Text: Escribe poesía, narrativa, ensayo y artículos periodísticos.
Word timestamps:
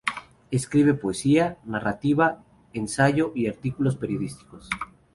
Escribe 0.49 0.95
poesía, 0.95 1.59
narrativa, 1.63 2.43
ensayo 2.73 3.33
y 3.35 3.45
artículos 3.45 3.97
periodísticos. 3.97 4.67